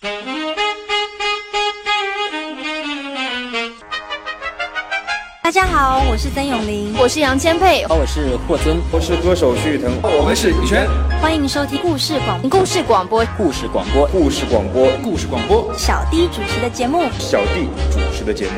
[0.00, 0.08] 大
[5.50, 10.86] 家好，我是曾永林，我是杨千霈，我是霍尊，我是歌手徐誉滕，我们是羽泉，
[11.20, 13.26] 欢迎收听故事广故事广播。
[13.36, 14.06] 故事广播。
[14.08, 14.88] 故事广播。
[15.02, 15.74] 故事广播。
[15.76, 17.10] 小弟主持的节目。
[17.18, 18.52] 小弟主持的节目，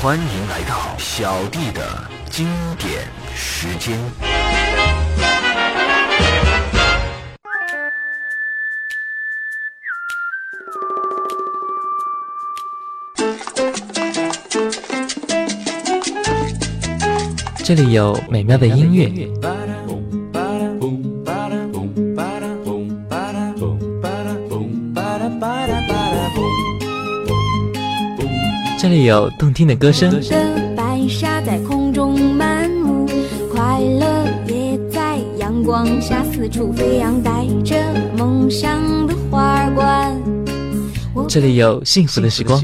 [0.00, 1.82] 欢迎来到小弟的
[2.32, 3.94] 经典时间。
[17.62, 19.10] 这里有美妙的音乐，
[28.80, 30.18] 这里有动听的歌声。
[35.92, 37.76] 阳光下四处飞扬，带着
[38.16, 40.18] 梦想的花冠。
[41.28, 42.58] 这里有幸福的时光。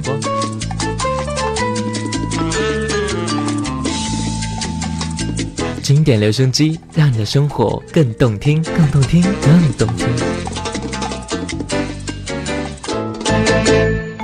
[5.82, 10.06] 经典留声机，让你的生活更动听，更动听，更动听。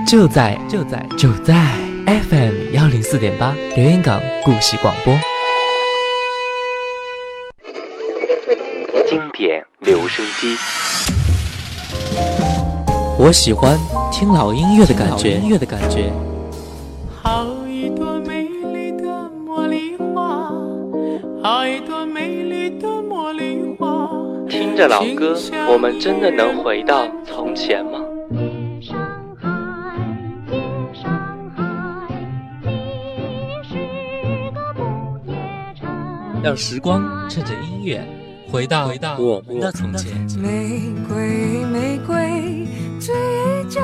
[0.07, 1.55] 就在就在就在
[2.07, 5.15] FM 幺零四点八，留言港故事广播。
[9.15, 10.57] 经典留声机，
[13.17, 13.79] 我喜欢
[14.11, 16.13] 听老音乐的感觉，音乐的感觉。
[17.23, 19.05] 好一朵美丽的
[19.47, 20.51] 茉莉花，
[21.41, 24.11] 好一朵美丽的茉莉花
[24.49, 25.39] 听着老歌，
[25.73, 28.01] 我们真的能回到从前吗？
[36.43, 38.05] 让时光趁着音乐
[38.55, 40.13] 回到回到我们的从前。
[40.39, 42.69] 玫瑰，玫瑰，
[43.01, 43.13] 最
[43.69, 43.83] 娇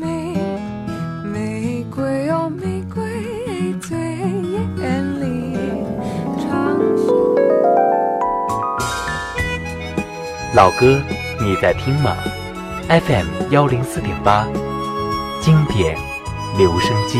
[0.00, 0.36] 美。
[1.24, 3.02] 玫瑰哦，玫瑰，
[3.80, 3.98] 最
[4.78, 5.58] 艳丽。
[6.38, 6.78] 长
[10.54, 11.02] 老歌，
[11.40, 12.14] 你在听吗
[12.88, 14.46] ？FM 幺零四点八，
[15.40, 15.98] 经典
[16.56, 17.18] 留声机。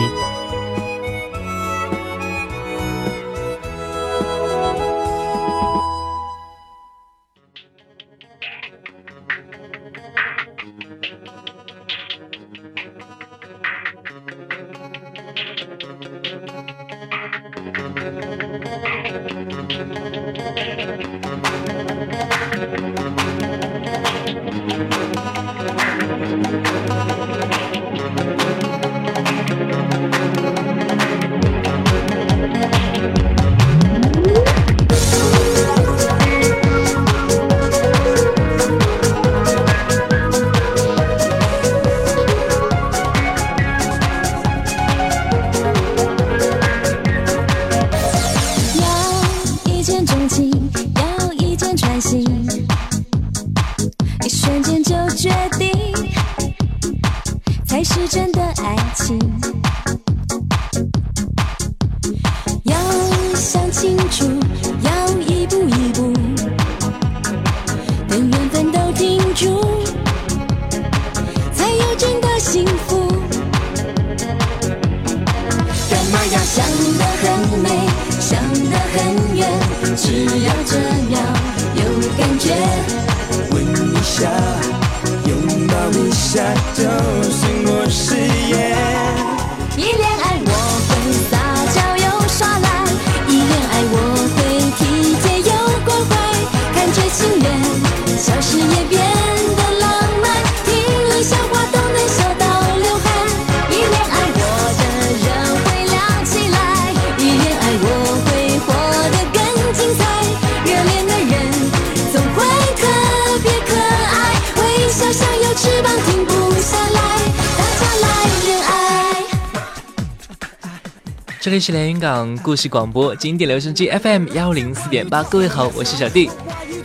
[121.44, 126.30] 这里是连云港故事广播经典留声机 FM 幺零四点八，各位好，我是小弟。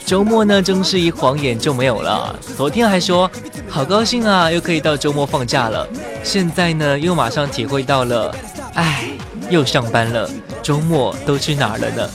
[0.06, 2.38] 周末呢，真是一晃眼就没有了。
[2.58, 3.32] 昨天还说
[3.70, 5.88] 好高兴啊，又可以到周末放假了。
[6.26, 8.36] 现在呢，又马上体会到了，
[8.74, 9.06] 唉，
[9.50, 10.30] 又上班了，
[10.62, 12.10] 周末都去哪儿了呢？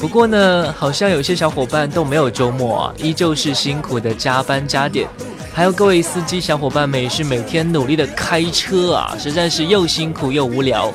[0.00, 5.06] 不过呢，好像有些小伙伴都没有周末啊，依旧是辛苦的加班加点。
[5.52, 10.90] 还有各位司机小伙伴们，也是每天努力的开车啊，实在是又辛苦又无聊。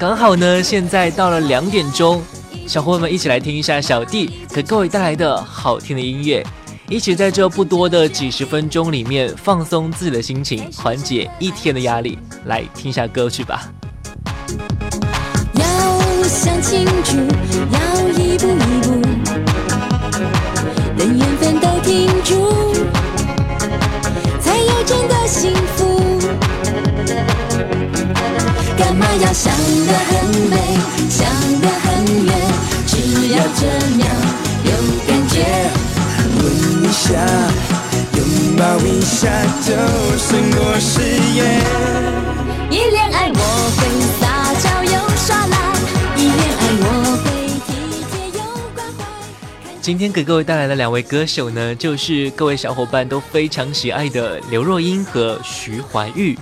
[0.00, 2.22] 刚好呢，现在到了两点钟，
[2.66, 6.44] 小伙伴们一起来听一下小弟给各位带来的好听的音乐，
[6.88, 12.18] 一起在这不多的几十分钟里面放松自己的心情，缓解一天的压力。
[12.46, 13.70] 来听一下歌曲吧。
[15.54, 15.64] 要
[16.24, 17.16] 想清楚，
[17.72, 19.00] 要一步一步，
[20.98, 22.74] 等缘分都停住，
[24.40, 25.94] 才有真的幸福。
[28.76, 29.52] 干嘛要想
[29.86, 30.56] 得很美，
[31.08, 31.26] 想
[31.60, 32.28] 得很远？
[32.86, 32.92] 只
[33.28, 33.60] 要这
[33.96, 34.06] 秒
[34.64, 34.70] 有
[35.06, 35.34] 感觉。
[36.36, 36.42] 吻
[36.82, 37.06] 一下，
[38.16, 38.18] 拥
[38.56, 39.30] 抱一下，
[39.64, 39.68] 就
[40.18, 41.00] 胜过誓
[41.34, 41.38] 言。
[42.70, 43.38] 一恋爱我
[43.76, 43.80] 会
[44.18, 44.22] 撒
[44.60, 45.56] 娇又耍赖，
[46.16, 46.84] 一恋爱我
[47.22, 47.26] 会
[47.66, 47.68] 体
[48.10, 48.42] 贴又
[48.74, 49.00] 关怀。
[49.80, 56.36] 今天给各位带来的两位歌手呢，就是各位小伙伴都非常喜爱的刘若英和徐怀钰。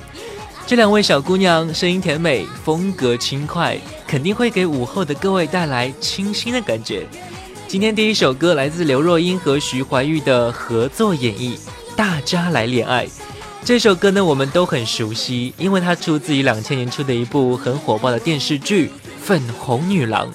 [0.65, 3.77] 这两位小姑娘声音甜美，风格轻快，
[4.07, 7.07] 肯定会给午后的各位带来清新的感觉。
[7.69, 11.57] 今天第一首歌来自刘若英和徐怀钰的合作演绎
[11.97, 13.07] 《大家来恋爱》。
[13.65, 18.87] 这首歌呢，我们都很熟悉，因为它出自于两千年出的一部很火爆的电视剧
[19.23, 20.27] 《粉红女郎》。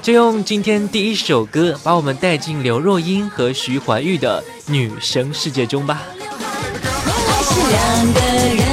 [0.00, 6.02] 就用今天第一首歌，把我们带进刘若英和徐怀钰的女生世界中吧。
[6.16, 6.30] 恋
[7.26, 8.20] 爱是两个
[8.54, 8.63] 人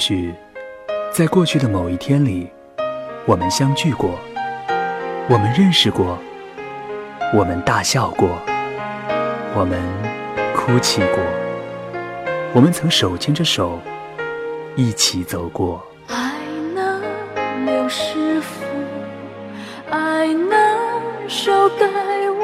[0.00, 0.34] 许，
[1.12, 2.48] 在过去的某一天里，
[3.26, 4.18] 我们相聚过，
[5.28, 6.18] 我们认识过，
[7.34, 8.30] 我们大笑过，
[9.54, 9.78] 我们
[10.56, 11.18] 哭泣过，
[12.54, 13.78] 我们曾手牵着手
[14.74, 15.84] 一起走过。
[16.08, 16.32] 爱
[16.74, 16.98] 那
[17.66, 18.64] 刘师傅，
[19.90, 21.86] 爱那手盖
[22.30, 22.40] 屋。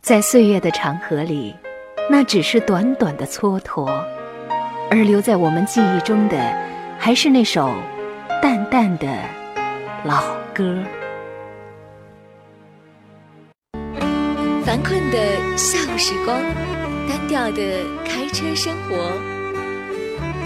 [0.00, 1.54] 在岁月的长河里，
[2.10, 4.02] 那只是短短的蹉跎，
[4.92, 6.36] 而留在我们记忆中的，
[6.98, 7.72] 还是那首
[8.42, 9.08] 淡淡的
[10.04, 10.22] 老
[10.52, 10.76] 歌。
[14.66, 16.36] 烦困的下午时光，
[17.08, 17.62] 单调的
[18.04, 19.12] 开车生活，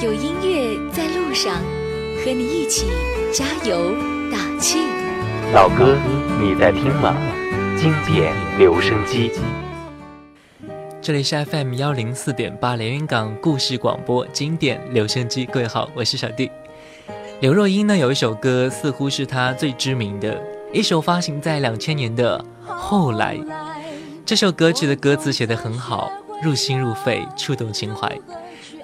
[0.00, 1.56] 有音乐在路上，
[2.24, 2.86] 和你一起
[3.32, 3.96] 加油
[4.30, 4.78] 打气。
[5.52, 5.96] 老歌，
[6.40, 7.16] 你在听吗？
[7.76, 9.32] 经典留声机。
[11.06, 16.50] 这里是 FM 幺零四点八连云港故事广播经典留声机，各位好，我是小弟。
[17.38, 20.42] 刘若英呢有一首歌，似乎是她最知名的
[20.72, 22.44] 一首，发行在两千年的
[22.74, 23.36] 《后来》。
[24.24, 26.10] 这首歌曲的歌词写得很好，
[26.42, 28.12] 入心入肺，触动情怀。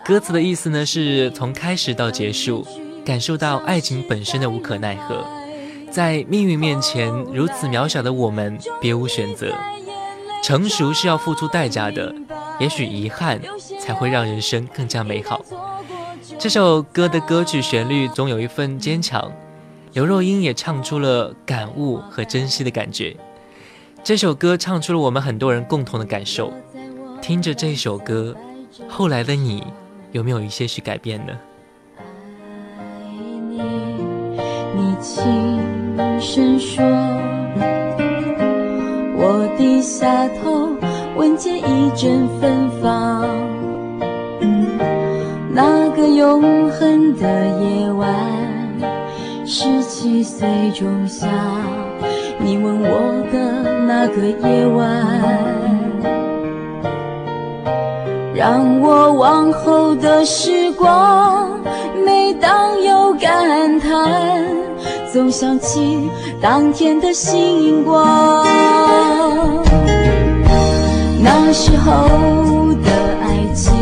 [0.05, 2.65] 歌词的意思呢是从开始到结束，
[3.05, 5.27] 感受到爱情本身的无可奈何，
[5.91, 9.53] 在命运面前如此渺小的我们，别无选择。
[10.43, 12.13] 成熟是要付出代价的，
[12.59, 13.41] 也许遗憾
[13.79, 15.41] 才会让人生更加美好。
[16.39, 19.31] 这首歌的歌曲旋律总有一份坚强，
[19.93, 23.17] 刘若英也唱出了感悟和珍惜的感觉。
[24.03, 26.53] 这首歌唱出了我们很多人共同的感受。
[27.21, 28.35] 听着这首歌，
[28.89, 29.65] 后来的你
[30.11, 31.33] 有没有一些许改变呢？
[31.97, 33.15] 爱
[33.49, 33.63] 你，
[34.75, 36.83] 你轻声说，
[39.25, 40.71] 我低下头，
[41.15, 43.25] 闻见一阵芬芳。
[45.49, 48.13] 那个永恒的夜晚，
[49.47, 51.29] 十七岁仲夏，
[52.41, 54.91] 你吻我的那个夜晚。
[58.35, 61.61] 让我往后的时光，
[62.05, 64.43] 每当有感叹，
[65.13, 68.47] 总想起当天的星光。
[71.21, 72.91] 那时候的
[73.21, 73.75] 爱情，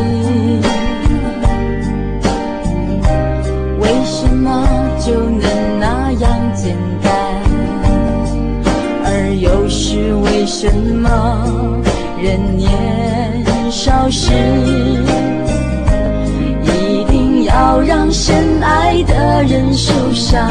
[3.78, 4.66] 为什么
[4.98, 7.12] 就能那样简单？
[9.04, 11.80] 而又是为什么
[12.20, 12.72] 人年
[13.70, 14.32] 少时，
[16.64, 20.50] 一定要让深爱的人受伤？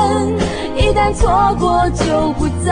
[1.01, 2.71] 旦错过就不再。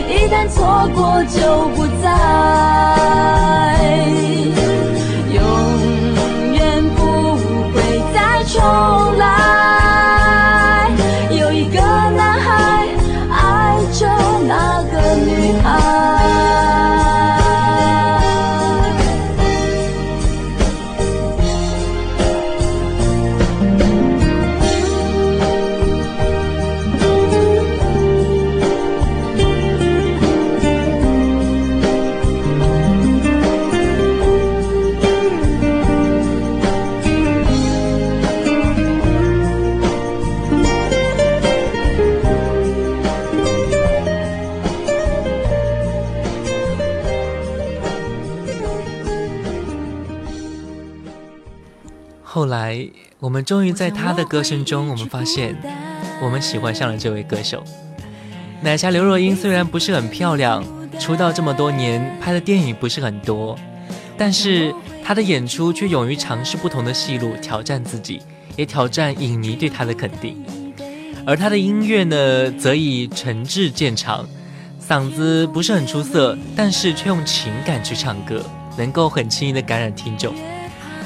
[0.21, 2.07] 一旦错过就不再，
[5.33, 5.41] 永
[6.53, 7.01] 远不
[7.73, 7.81] 会
[8.13, 8.61] 再重
[9.17, 10.20] 来。
[53.31, 55.55] 我们终于在他的歌声中，我们发现，
[56.21, 57.63] 我们喜欢上了这位歌手。
[58.59, 60.61] 奶茶刘若英虽然不是很漂亮，
[60.99, 63.57] 出道这么多年，拍的电影不是很多，
[64.17, 68.21] 但是她的演出却勇于尝试不同的戏路，挑战自己，
[68.57, 70.43] 也挑战影迷对她的肯定。
[71.25, 74.27] 而她的音乐呢，则以诚挚见长，
[74.85, 78.43] 嗓子不是很出色，但是却用情感去唱歌，
[78.77, 80.35] 能够很轻易的感染听众。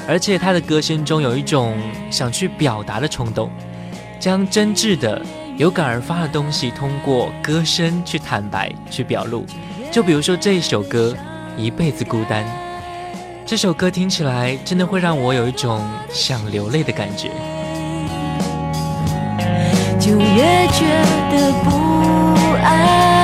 [0.08, 1.76] 而且他的歌声中有一种
[2.10, 3.50] 想去表达的冲动，
[4.20, 5.20] 将真挚的、
[5.56, 9.44] 有感而发的东西通过歌声去坦白、去表露。
[9.90, 11.16] 就比如说这一首歌
[11.60, 12.44] 《一辈子孤单》，
[13.44, 17.30] 这首歌听起来真的会让我有一种想流泪的感觉。
[19.98, 20.84] 就越觉
[21.32, 21.70] 得不
[22.62, 23.15] 安，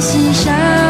[0.00, 0.81] 心上。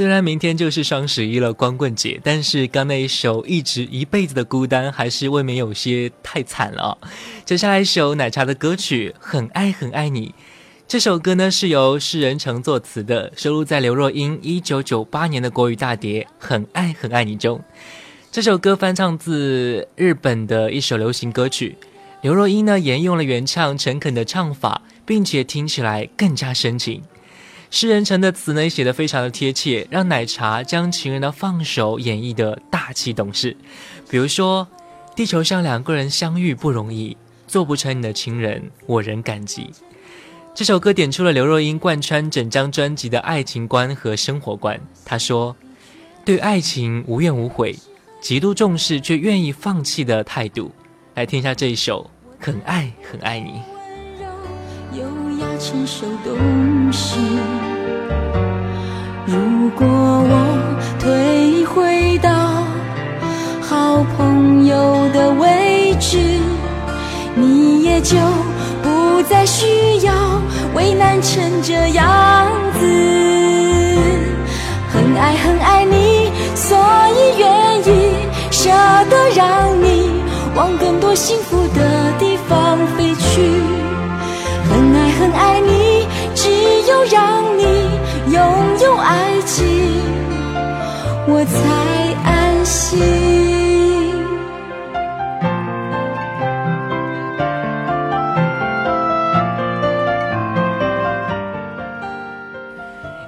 [0.00, 6.96] 虽然明天就是双十一了，光棍节，但是刚那一首《一直一辈子的孤单》还是未免有些太惨了、
[7.44, 10.28] 接下来一首奶茶的歌曲《很爱很爱你》，
[10.88, 17.62] 这首歌呢是由诗人成作词的，收录在刘若英一九九八年的国语大碟《很爱很爱你》中。
[18.32, 21.76] 这首歌翻唱自日本的一首流行歌曲，
[22.22, 27.02] 刘若英呢沿用了原唱诚恳的唱法，并且听起来更加深情。
[27.70, 33.56] 诗人成的词呢写得非常的贴切，让奶茶将情人的放手演绎的大气懂事。
[34.08, 34.66] 比如说，
[35.14, 39.70] 地球上两个人相遇不容易，做不成你的情人，我仍感激。
[40.52, 44.78] 这首歌点出了刘若英贯穿整张专辑的爱情观和生活观。
[45.04, 45.54] 她说
[46.26, 47.78] ：“对爱情无怨无悔，
[48.20, 50.72] 极度重视却愿意放弃的态度。”
[51.14, 52.10] 来听一下这一首
[52.44, 53.50] 《很爱很爱你》。
[54.92, 57.18] 柔优雅成熟懂事。
[59.26, 60.34] 如果我
[60.98, 62.30] 退回到
[63.60, 66.18] 好朋友的位置，
[67.34, 68.16] 你也就
[68.82, 69.66] 不再需
[70.04, 70.12] 要
[70.74, 72.46] 为难成这样
[72.78, 72.86] 子。
[74.92, 76.76] 很爱很爱你，所
[77.14, 77.48] 以愿
[77.80, 77.88] 意
[78.50, 78.70] 舍
[79.08, 80.10] 得让你
[80.56, 83.40] 往更多幸福的地方飞去。
[84.68, 85.70] 很爱很爱你，
[86.90, 87.62] 有让你
[88.32, 88.42] 拥
[88.82, 89.64] 有爱情，
[91.28, 91.60] 我才
[92.28, 92.98] 安心。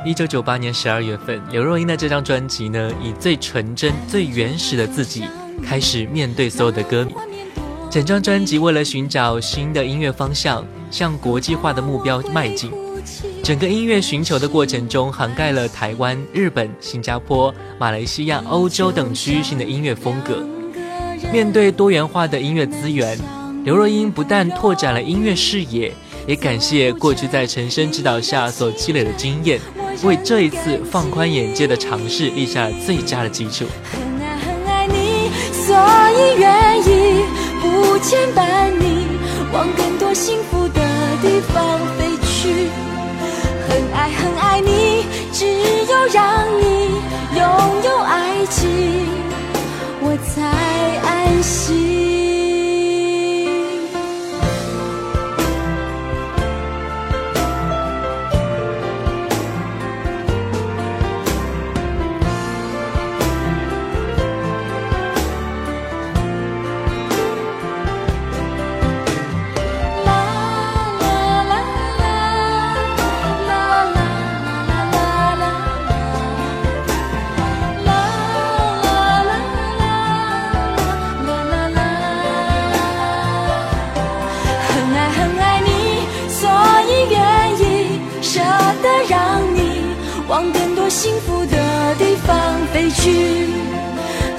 [0.05, 5.25] 一九九八年十二月份，刘若英的这张专辑呢，以最纯真、最原始的自己
[5.65, 7.15] 开始面对所有的歌迷。
[7.89, 12.73] 整张专辑为了寻找新的音乐方向，向国际化的目标迈进。
[13.43, 20.47] 整个音乐寻求的过程中，涵盖了台湾、日本、新加坡、马来西亚、欧洲等区域性的音乐风格。
[21.33, 23.19] 面对多元化的音乐资源，
[23.65, 25.93] 刘若英不但拓展了音乐视野，
[26.25, 29.61] 也感谢过去在陈升指导下所积累的经验，
[30.05, 33.65] 为这一次放宽眼界的尝试立下了最佳的基础。
[33.91, 35.75] 很爱很爱你，所
[36.13, 37.25] 以愿意
[37.61, 39.09] 不牵绊你，
[39.53, 40.81] 往更多幸福的
[41.21, 42.82] 地方飞去。
[43.73, 47.01] 很爱很爱你，只有让你
[47.35, 49.09] 拥有爱情，
[50.03, 50.43] 我才
[51.09, 51.92] 安心。
[90.93, 91.57] 幸福的
[91.95, 92.37] 地方
[92.71, 93.49] 飞去。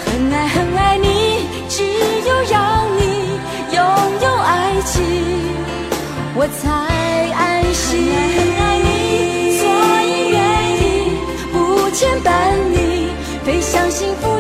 [0.06, 3.02] 很爱很爱你，只有让你
[3.74, 3.84] 拥
[4.22, 5.02] 有爱情，
[6.36, 6.70] 我才
[7.34, 8.06] 安心。
[8.36, 9.66] 很爱你，所
[10.06, 10.38] 以愿
[10.78, 11.18] 意
[11.52, 12.30] 不牵绊
[12.72, 13.10] 你，
[13.44, 14.33] 飞向幸福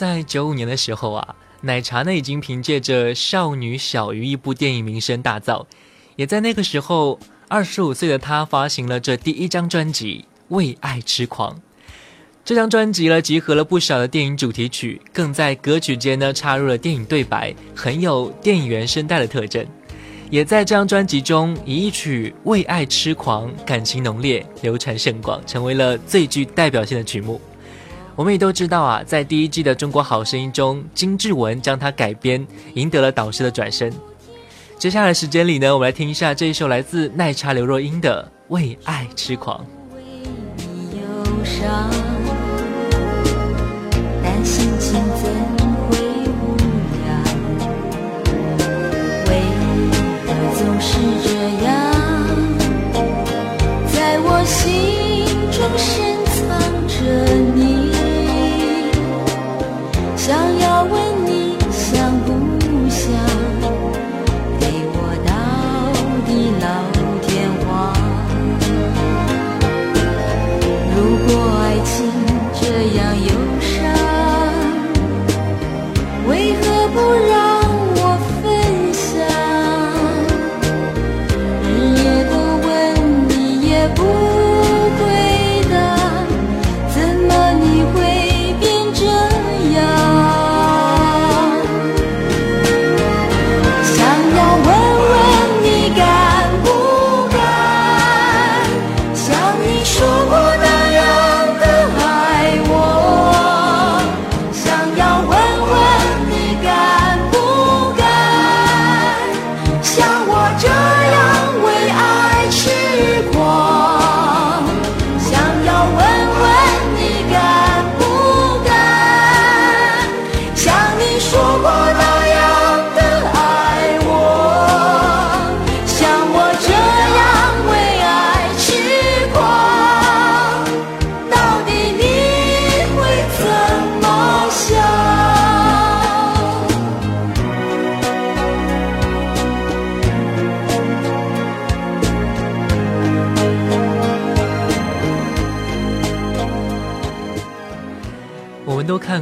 [0.00, 5.66] 在九五年的时候啊，奶茶呢已经凭借着《少女小鱼》一部电影名声大噪，
[6.16, 10.24] 也在那个时候，二十五岁的她发行了这第一张专辑
[10.56, 11.54] 《为爱痴狂》。
[12.46, 19.66] 这张专辑呢，集合了不少的电影主题曲，更在歌曲间呢插入了电影对白，很有电影原声带的特征。
[20.30, 27.38] 也在这张专辑中，以一曲《为爱痴狂》感情浓烈，流传甚广，成为了最具代表性的曲目。
[28.20, 33.90] 我们也都知道啊，在第一季的《中国好声音》中，金志文将它改编，赢得了导师的转身。
[34.76, 39.64] 接下来的时间里呢，我们来听一下这一首来自奶茶刘若英的《为爱痴狂》。
[40.94, 41.00] 忧
[41.42, 41.90] 伤，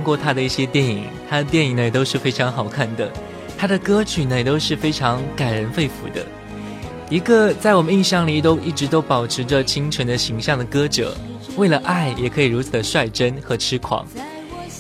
[0.09, 3.13] 过他的一些电影，他的电影呢也都是非常好看的，
[3.59, 6.25] 他的歌曲呢也都是非常感人肺腑的。
[7.11, 11.15] 一个在我们印象里都一直都保持着清纯的形象的歌者，
[11.59, 14.07] 为了爱也可以如此的率真和痴狂。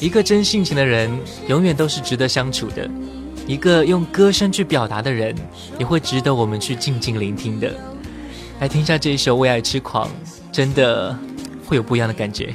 [0.01, 1.11] 一个真性情的人，
[1.47, 2.89] 永远都是值得相处的。
[3.47, 5.35] 一个用歌声去表达的人，
[5.79, 7.71] 也会值得我们去静静聆听的。
[8.61, 10.09] 来听一下这一首《为爱痴狂》，
[10.51, 11.15] 真的
[11.67, 12.55] 会有不一样的感觉。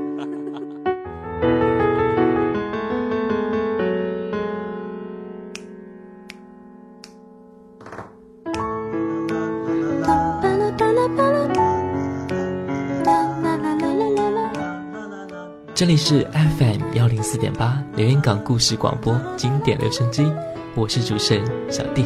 [15.81, 16.23] 这里是
[16.59, 20.31] FM 幺零四点八连云港故事广播经典留声机，
[20.75, 22.05] 我是主持人小弟。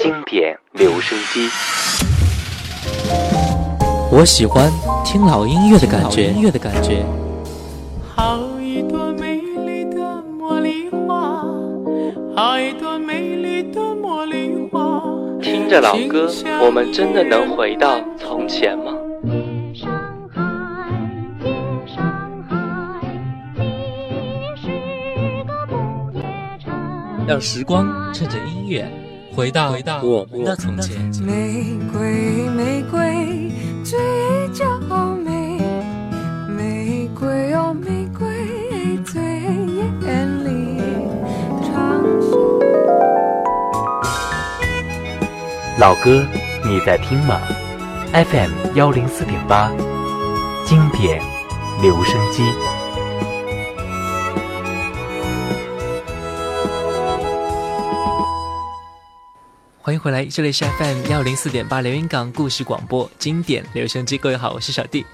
[0.00, 1.50] 经典留声机，
[4.12, 4.70] 我喜欢
[5.04, 6.28] 听老音乐的感觉。
[6.28, 7.04] 音乐的感觉。
[15.70, 16.28] 着老歌，
[16.60, 18.92] 我们真的能回到从前吗？
[27.24, 28.84] 让时光趁着音乐
[29.32, 30.98] 回到回到我们的从前。
[31.24, 33.52] 玫瑰，玫瑰，
[33.84, 33.96] 最
[45.80, 46.22] 老歌
[46.62, 47.40] 你在听吗
[48.12, 49.72] ？FM 幺零四点八，
[50.62, 51.22] 经典
[51.80, 52.42] 留声机。
[59.80, 64.18] 欢迎回来，这里是 FM 幺零四点八连云港故事广播经典留声机。
[64.18, 65.06] 各位好，我是小弟。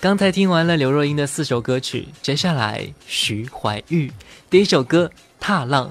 [0.00, 4.10] 刚才听完了刘若英的四首歌曲，接下来徐怀钰
[4.50, 5.86] 第一首歌《踏浪》。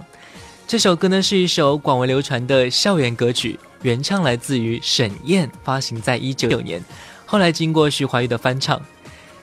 [0.68, 6.84] 这首歌呢是一首广为流传的校园歌曲，原唱来自于沈燕，发行在一九九年，
[7.26, 8.82] 后来经过徐怀钰的翻唱。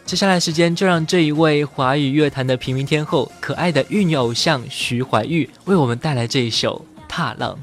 [0.04, 7.58] 接下来时间就让这一位华语乐坛的平民天后、可爱的玉女偶像徐怀钰为我们带来这一首《踏浪》。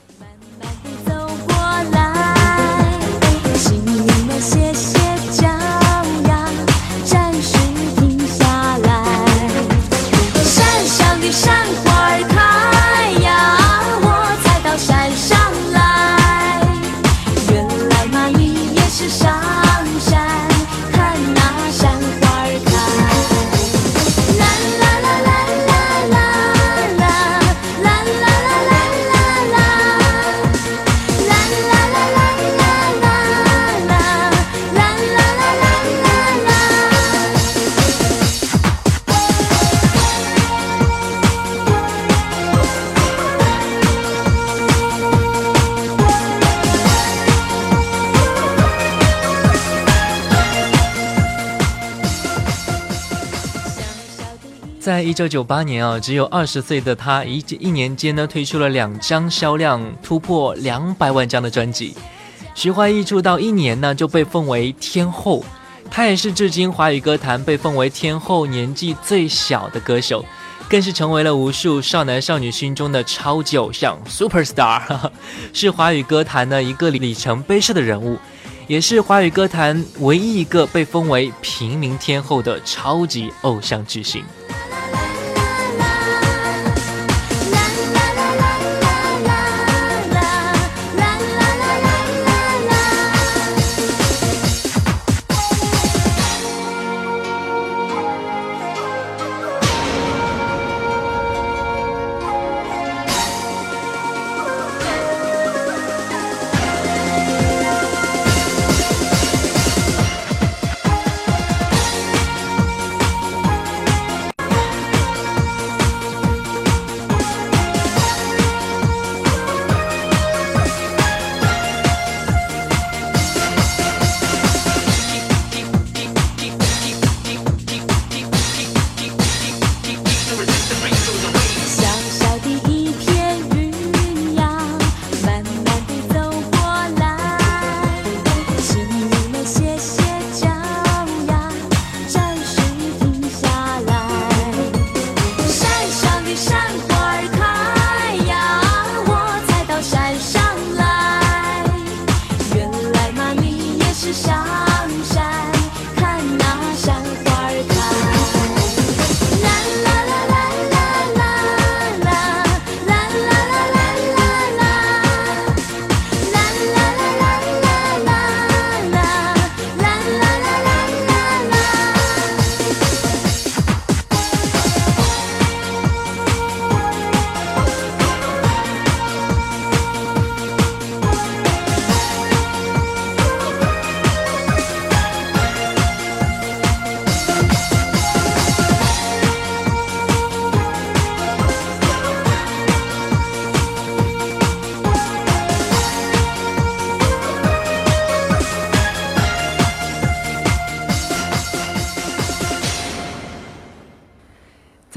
[55.02, 61.96] 一九九八年啊，只有二十岁的他一一年间呢，推出了两张销量突破两百万张的专辑。
[62.54, 65.44] 徐怀钰出道一年呢，就被奉为天后，
[65.90, 70.24] 他也是至今华语歌坛被奉为天后年纪最小的歌手，
[70.70, 74.82] 更是成为了无数少男少女心中的超级偶像 super star，
[75.54, 78.18] 是华语歌坛的一个里程碑式的人物。
[78.72, 84.24] 也是华语歌坛唯一一个被封为平民天后的超级偶像巨星。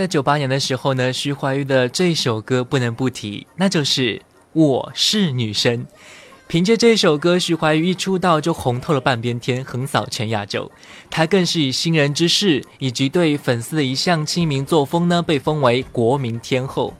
[0.05, 4.19] 在九八年的时候呢，徐怀钰的这首歌不能不提，那就是
[4.53, 5.83] 《我是女神》。
[6.47, 10.71] 凭借这首歌，徐怀钰一出道就红透了半边天，横扫全亚洲。
[11.09, 16.93] 她更是以新人之势以及对粉丝的一向亲民作风呢，被封为国民天后。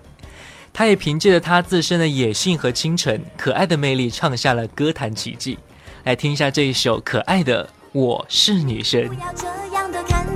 [0.73, 5.59] 她也凭借着她自身的野性和清纯、可爱的魅力，创下了歌坛奇迹。
[6.05, 9.11] 来听一下这一首可爱的《我是女神》。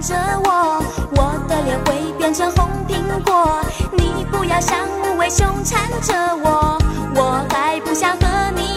[0.00, 0.82] 着我，
[1.16, 3.60] 我的脸会变成红苹果。
[3.92, 6.78] 你不要像无尾熊缠着我，
[7.14, 8.67] 我还不想和你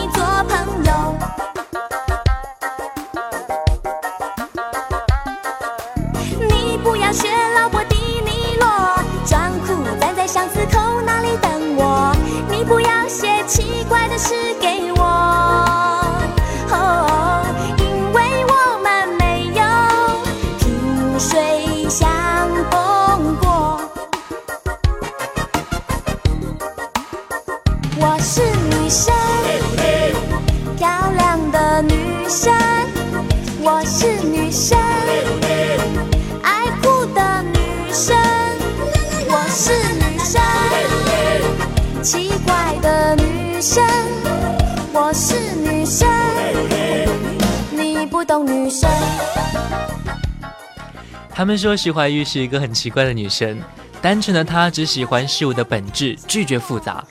[51.34, 53.60] 他们说徐怀钰是一个很奇怪的女生，
[54.02, 57.04] 单纯的她只喜欢事物的本质，拒绝复杂。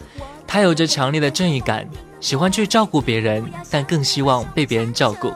[0.47, 1.89] 她有着强烈的正义感，
[2.21, 5.33] 喜欢去照顾别人，但更希望被别人照顾。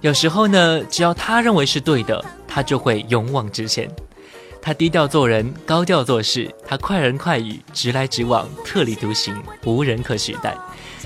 [0.00, 3.90] 有时候呢，只要她认为是对的，她就会勇往直前。
[4.60, 9.34] 她低调做人，高调做事，她快人快语，直来直往，特立独行，
[9.64, 10.56] 无人可取代。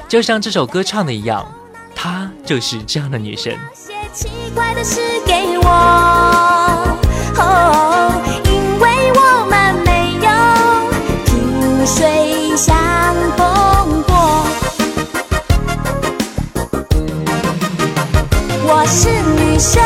[0.07, 1.51] 就像这首歌唱的一样，
[1.97, 3.59] 她就是这样的女神。
[4.13, 5.69] 奇怪的诗给我，
[7.37, 8.13] 哦，
[8.45, 10.29] 因为我们没有
[11.25, 12.75] 萍水相
[13.37, 14.13] 逢过。
[18.69, 19.83] 我是女生，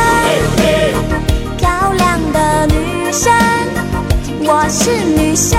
[1.57, 3.33] 漂亮的女生。
[4.43, 5.59] 我是女生，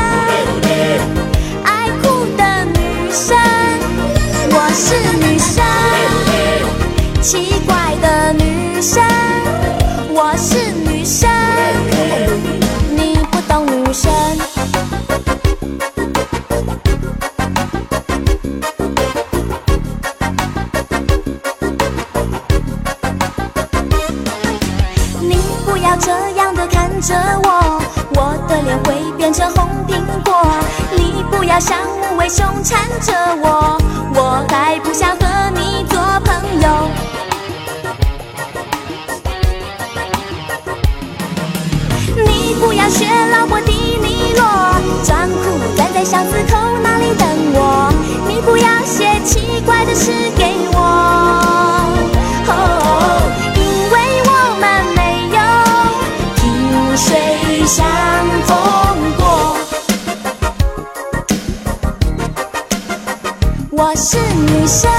[7.22, 8.99] 奇怪的女生，
[10.09, 11.30] 我是女生，
[12.95, 14.11] 你不懂女生。
[25.22, 27.82] 你不要这样的看着我，
[28.15, 30.43] 我的脸会变成红苹果。
[30.97, 33.13] 你不要像无尾熊缠着
[33.43, 33.78] 我，
[34.15, 35.86] 我还不想和你
[46.22, 47.91] 站在巷子口那里等我。
[48.28, 50.78] 你不要写奇怪的诗给我，
[52.47, 52.51] 哦，
[53.55, 53.59] 因
[53.91, 53.95] 为
[54.28, 54.63] 我们
[54.95, 54.99] 没
[55.36, 55.39] 有
[56.36, 56.41] 萍
[56.95, 57.84] 水相
[58.45, 58.49] 逢
[59.17, 59.24] 过。
[63.72, 64.91] 我是女生，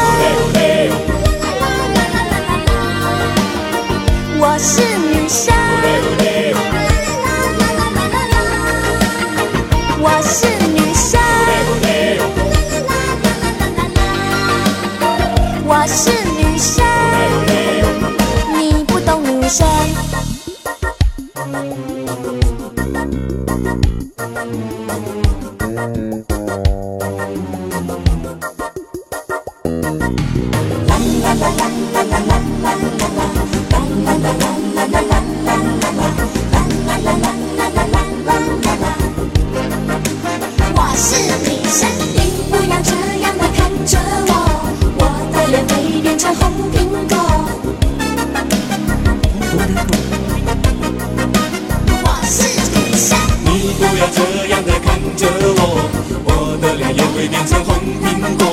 [55.16, 55.90] 着我，
[56.24, 58.44] 我的脸也会变成红苹果。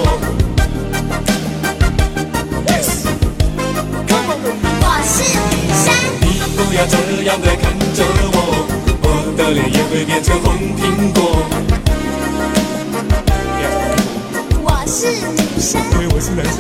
[2.68, 2.90] Yes,
[4.08, 4.40] come on，
[4.82, 5.14] 我是
[5.50, 5.86] 女生。
[6.22, 6.24] 你
[6.56, 6.94] 不要这
[7.24, 8.38] 样的看着我，
[9.02, 9.06] 我
[9.38, 11.20] 的脸也会变成红苹果。
[13.60, 13.76] Yes,
[14.62, 15.82] 我是女生。
[15.92, 16.58] 对，我是男生。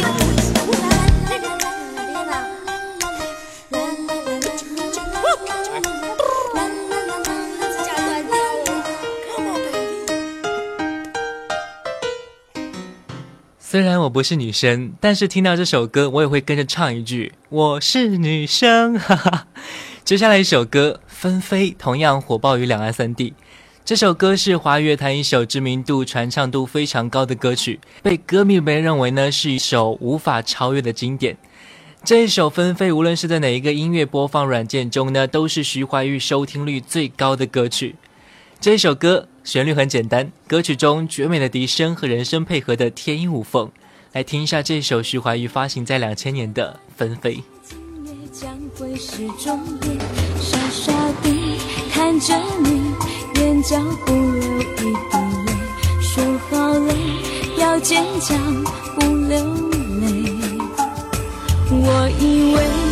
[13.71, 19.45] 虽然我不是女生，但是听到这首歌，我也会跟着唱一句：“我是女生。”哈哈。
[20.03, 23.35] 接下来一首歌《纷飞》同样火爆于两岸三地。
[23.85, 31.37] 这首歌是华语乐坛一首知名度、传唱度非常高的歌曲，被歌迷们认为呢是一首无法超越的经典。
[32.03, 37.97] 这一首《纷飞》，无论是在哪一个音乐播放软件中呢，都是徐怀钰收听率最高的歌曲。
[38.59, 43.71] 这一首歌旋律很简单，歌曲中绝美的笛声和人声配合的天衣无缝。
[44.11, 47.37] 来听一下这首徐怀钰发行在两千年的《纷飞》。
[61.71, 62.88] 我以为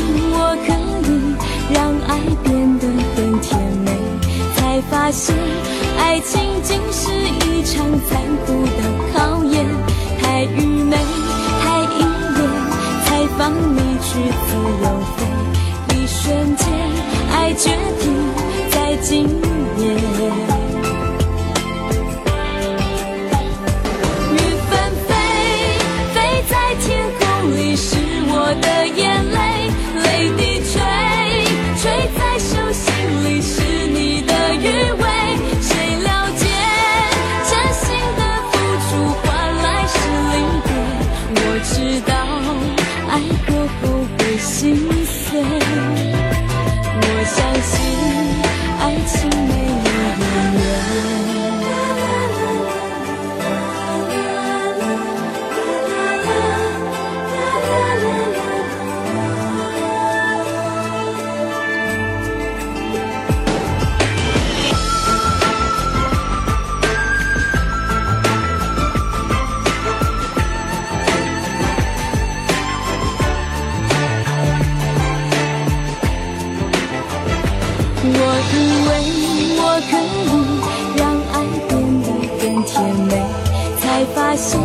[83.98, 84.62] 才发现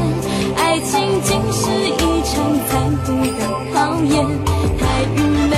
[0.57, 3.41] 爱情竟是一场残酷的
[3.72, 4.26] 考验。
[4.78, 5.16] 太愚
[5.49, 5.57] 昧，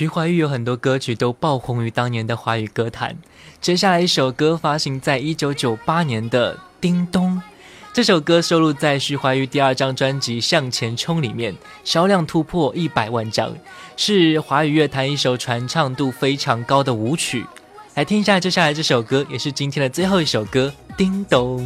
[0.00, 3.14] 徐怀钰有很多歌曲都爆红于当年的华语歌坛。
[3.60, 7.36] 接下来一首歌发行在一九九八年的《叮咚》，
[7.92, 13.54] 这首歌收录在徐怀钰第二张专辑《向前冲》里面，销量突破一百万张，
[13.94, 17.44] 是华语乐坛一首传唱度非常高的舞曲。
[17.94, 21.60] 来听一下接下来这首歌，也是今天的最后一首歌《叮咚》。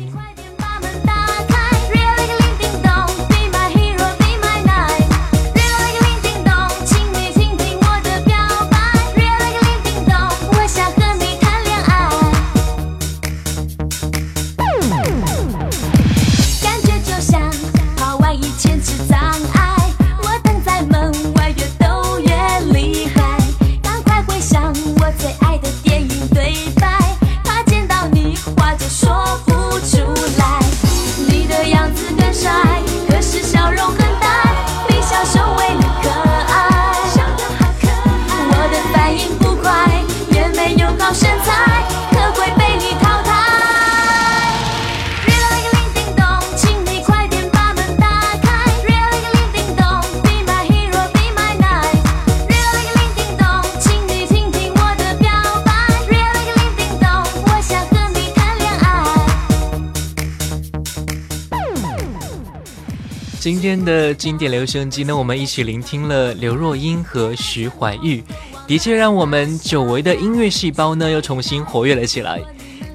[63.44, 68.24] 今天的经典留声机呢，我们一起聆听了刘若英和徐怀钰，
[68.66, 72.40] 的确让我们久违的音乐细胞呢又重新活跃了起来。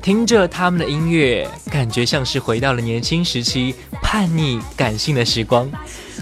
[0.01, 5.69] 听着他们的音乐，感觉像是回到了年轻时期叛逆感性的时光。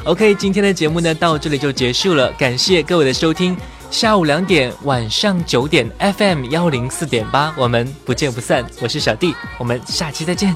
[0.04, 3.56] OK，今天的节目呢到这里就结束了，感谢各位的收听。
[3.90, 8.66] 下午两点，晚上九点，FM 幺零四点八，我们不见不散。
[8.82, 10.54] 我是小弟，我们下期再见。